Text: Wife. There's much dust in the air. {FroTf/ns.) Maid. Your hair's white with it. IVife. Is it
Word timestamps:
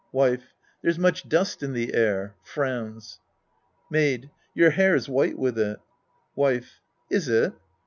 Wife. 0.11 0.55
There's 0.81 0.97
much 0.97 1.29
dust 1.29 1.61
in 1.61 1.73
the 1.73 1.93
air. 1.93 2.33
{FroTf/ns.) 2.43 3.19
Maid. 3.91 4.31
Your 4.55 4.71
hair's 4.71 5.07
white 5.07 5.37
with 5.37 5.59
it. 5.59 5.79
IVife. 6.35 6.79
Is 7.11 7.29
it 7.29 7.53